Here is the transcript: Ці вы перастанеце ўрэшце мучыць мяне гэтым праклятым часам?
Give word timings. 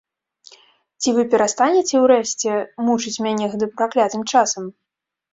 Ці 1.01 1.09
вы 1.17 1.25
перастанеце 1.33 1.95
ўрэшце 2.05 2.51
мучыць 2.87 3.21
мяне 3.27 3.45
гэтым 3.51 3.69
праклятым 3.83 4.25
часам? 4.33 4.63